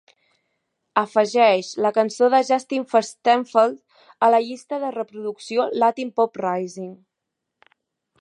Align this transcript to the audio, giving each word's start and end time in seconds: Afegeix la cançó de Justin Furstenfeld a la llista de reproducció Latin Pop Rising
Afegeix 0.99 1.67
la 1.85 1.91
cançó 1.97 2.29
de 2.35 2.39
Justin 2.47 2.87
Furstenfeld 2.93 4.01
a 4.27 4.31
la 4.37 4.41
llista 4.47 4.81
de 4.85 4.89
reproducció 4.97 5.67
Latin 5.85 6.13
Pop 6.21 6.41
Rising 6.47 6.91